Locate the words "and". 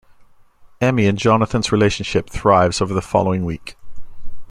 1.05-1.19